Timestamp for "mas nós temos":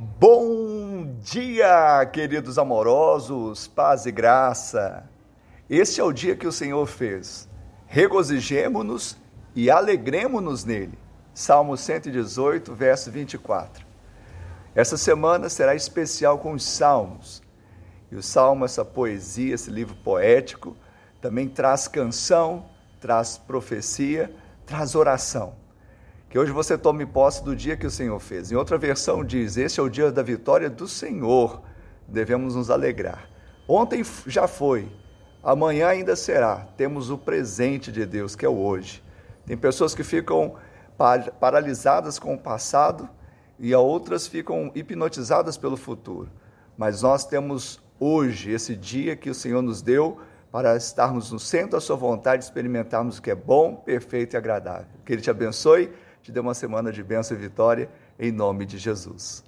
46.76-47.80